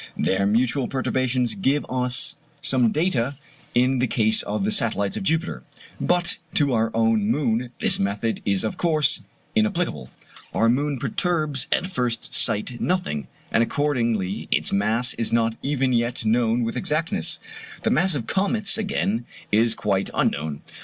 [0.17, 3.37] Their mutual perturbations give us some data
[3.75, 5.61] in the case of the satellites of Jupiter;
[5.99, 9.21] but to our own moon this method is of course
[9.55, 10.09] inapplicable.
[10.55, 16.25] Our moon perturbs at first sight nothing, and accordingly its mass is not even yet
[16.25, 17.39] known with exactness.
[17.83, 20.63] The mass of comets, again, is quite unknown.